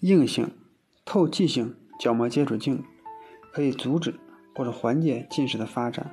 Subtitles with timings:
[0.00, 0.50] 硬性
[1.04, 2.84] 透气性角膜接触镜
[3.52, 4.14] 可以阻止
[4.54, 6.10] 或者缓解近视的发展，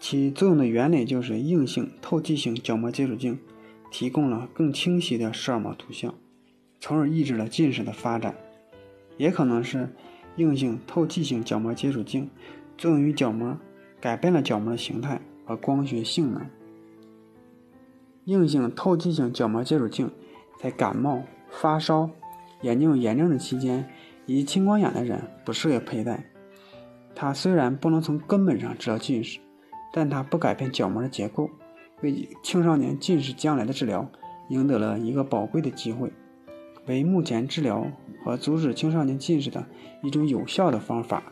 [0.00, 3.38] 其作用的原理就是硬性透气性角膜接触镜
[3.90, 6.14] 提供了更清晰的视网膜图像，
[6.80, 8.34] 从而抑制了近视的发展。
[9.18, 9.94] 也可能是
[10.36, 12.30] 硬性透气性角膜接触镜
[12.78, 13.58] 作用于角膜，
[14.00, 16.46] 改变了角膜的形态和光学性能。
[18.24, 20.10] 硬性透气性角膜接触镜
[20.58, 22.10] 在感冒、发烧、
[22.62, 23.88] 眼睛有炎症的期间，
[24.26, 26.24] 以及青光眼的人不适合佩戴。
[27.14, 29.38] 它虽然不能从根本上治疗近视，
[29.92, 31.50] 但它不改变角膜的结构，
[32.02, 34.08] 为青少年近视将来的治疗
[34.50, 36.12] 赢得了一个宝贵的机会，
[36.86, 37.86] 为目前治疗
[38.24, 39.66] 和阻止青少年近视的
[40.02, 41.22] 一种有效的方法。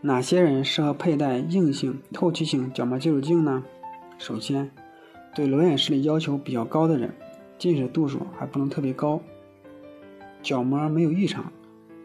[0.00, 3.64] 哪些人适合佩戴硬性透气性角膜接触镜呢？
[4.18, 4.70] 首先，
[5.34, 7.14] 对裸眼视力要求比较高的人，
[7.56, 9.20] 近视度数还不能特别高，
[10.44, 11.50] 角膜没有异常，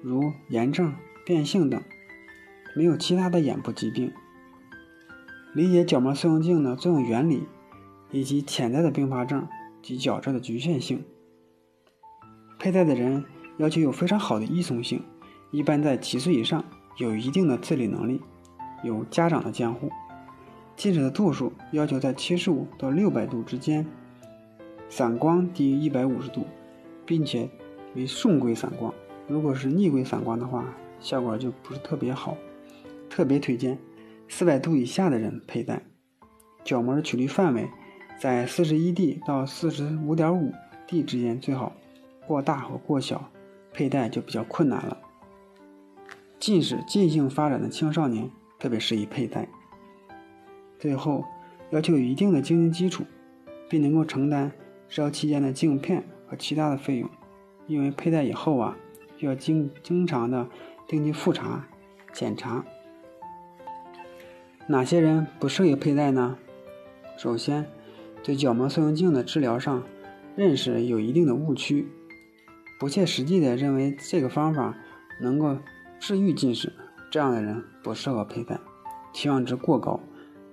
[0.02, 0.94] 如炎症、
[1.26, 1.84] 变性等，
[2.74, 4.14] 没有其他的眼部疾病，
[5.54, 7.44] 理解角膜塑形镜的作用原理
[8.12, 9.46] 以及潜在的并发症
[9.82, 11.04] 及矫正的局限性。
[12.58, 13.26] 佩戴的人
[13.58, 15.04] 要求有非常好的依从性，
[15.52, 16.64] 一般在七岁以上，
[16.98, 18.22] 有一定的自理能力，
[18.86, 19.92] 有家长的监护。
[20.78, 23.86] 近视的度数要求在七十五到六百度之间，
[24.88, 26.46] 散光低于一百五十度，
[27.06, 27.50] 并且
[27.96, 28.94] 为顺规散光。
[29.28, 30.66] 如果是逆规散光的话，
[31.00, 32.38] 效果就不是特别好。
[33.10, 33.78] 特别推荐
[34.28, 35.84] 四百度以下的人佩戴。
[36.64, 37.68] 角膜的曲率范围
[38.20, 40.54] 在四十一 D 到四十五点五
[40.86, 41.76] D 之间最好，
[42.28, 43.32] 过大和过小
[43.74, 44.98] 佩戴就比较困难了。
[46.38, 49.48] 近视进性发展的青少年特别适宜佩戴。
[50.78, 51.26] 最后，
[51.72, 53.04] 要求有一定的经济基础，
[53.70, 54.52] 并能够承担
[54.88, 57.10] 治疗期间的镜片和其他的费用，
[57.70, 58.76] 因为佩戴以后啊，
[59.16, 60.48] 需要经经常的
[60.88, 61.68] 定期复查、
[62.12, 62.66] 检查。
[64.68, 66.36] 哪些人不适合佩戴呢？
[67.16, 67.70] 首先，
[68.24, 69.84] 对角膜塑形镜的治疗上
[70.36, 71.88] 认识有一定的误区，
[72.80, 74.76] 不切实际的认为这个方法
[75.22, 75.58] 能够
[76.00, 76.74] 治愈近视，
[77.12, 78.60] 这样的人不适合佩戴，
[79.14, 80.00] 期望值过高。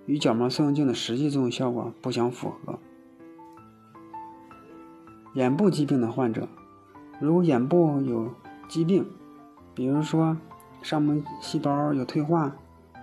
[0.04, 2.78] 与角膜塑形镜的实际作用效果不相符合。
[5.34, 6.48] 眼部疾病的患者，
[7.18, 8.34] 如果眼部有
[8.68, 9.06] 疾病，
[9.74, 10.36] 比如说
[10.82, 12.56] 上皮细胞有退化、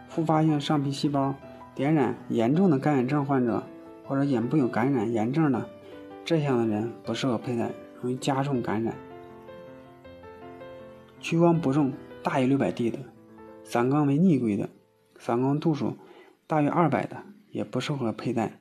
[0.08, 1.34] 复发性上皮细胞
[1.74, 3.64] 点染严重的干眼症患者，
[4.06, 5.68] 或者眼部有感染炎症的
[6.24, 8.96] 这样的人不适合佩戴，容易加重感染。
[11.20, 13.00] 屈光不重大于六百 D 的，
[13.64, 14.70] 散光为逆规的，
[15.18, 15.98] 散光度数。
[16.46, 18.60] 大于二百的也不适合佩戴。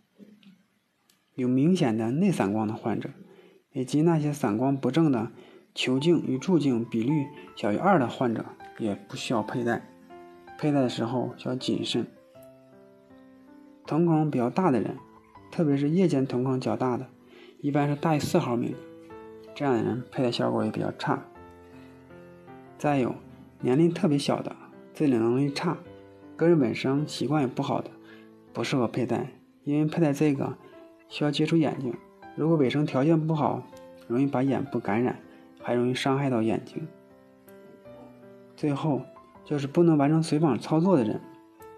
[1.35, 3.11] 有明显的内散光的患者，
[3.73, 5.31] 以及那些散光不正的
[5.75, 8.45] 球镜与柱镜比率小于二的患者，
[8.79, 9.83] 也不需要佩戴。
[10.59, 12.07] 佩戴的时候需要谨慎。
[13.87, 14.97] 瞳孔比较大的人，
[15.51, 17.09] 特别是夜间瞳孔较大的，
[17.61, 18.77] 一般是大于四毫米，
[19.55, 21.23] 这样的人佩戴效果也比较差。
[22.79, 23.15] 再有
[23.61, 24.55] 年龄特别小的，
[24.93, 25.79] 自理能力差。
[26.37, 27.91] 个人本身习惯也不好的，
[28.53, 29.33] 不适合佩戴，
[29.65, 30.57] 因为佩戴这个
[31.09, 31.95] 需要接触眼睛，
[32.35, 33.63] 如果卫生条件不好，
[34.09, 35.19] 容易把眼部感染，
[35.61, 36.87] 还容易伤害到眼睛。
[38.57, 39.03] 最后
[39.45, 41.21] 就是不能完成随访操作的人，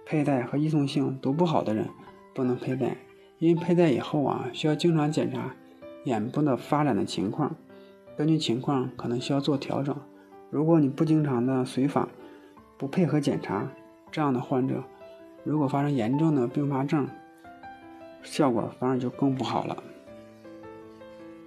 [0.05, 1.89] 佩戴和依从性都不好的人
[2.35, 2.97] 不能佩戴，
[3.39, 5.55] 因为佩戴以后啊，需要经常检查
[6.05, 7.57] 眼部的发展的情况，
[8.17, 9.97] 根据情况可能需要做调整。
[10.51, 12.09] 如果你不经常的随访，
[12.79, 13.69] 不配合检查。
[14.13, 14.85] 这样的患者，
[15.43, 17.09] 如果发生严重的并发症，
[18.23, 19.83] 效果反而就更不好了。